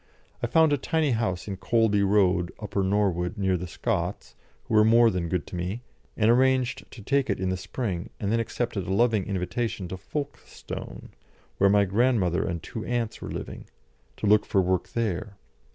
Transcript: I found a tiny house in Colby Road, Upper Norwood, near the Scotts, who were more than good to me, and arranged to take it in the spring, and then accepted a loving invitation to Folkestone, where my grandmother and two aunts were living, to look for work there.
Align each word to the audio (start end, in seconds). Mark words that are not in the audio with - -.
I 0.41 0.47
found 0.47 0.73
a 0.73 0.79
tiny 0.79 1.11
house 1.11 1.47
in 1.47 1.57
Colby 1.57 2.01
Road, 2.01 2.51
Upper 2.59 2.81
Norwood, 2.81 3.37
near 3.37 3.55
the 3.55 3.67
Scotts, 3.67 4.33
who 4.63 4.73
were 4.73 4.83
more 4.83 5.11
than 5.11 5.29
good 5.29 5.45
to 5.45 5.55
me, 5.55 5.83
and 6.17 6.31
arranged 6.31 6.89
to 6.89 7.03
take 7.03 7.29
it 7.29 7.39
in 7.39 7.49
the 7.49 7.55
spring, 7.55 8.09
and 8.19 8.31
then 8.31 8.39
accepted 8.39 8.87
a 8.87 8.91
loving 8.95 9.27
invitation 9.27 9.87
to 9.89 9.97
Folkestone, 9.97 11.09
where 11.59 11.69
my 11.69 11.85
grandmother 11.85 12.43
and 12.43 12.63
two 12.63 12.83
aunts 12.83 13.21
were 13.21 13.29
living, 13.29 13.67
to 14.17 14.25
look 14.25 14.43
for 14.43 14.59
work 14.59 14.87
there. 14.93 15.37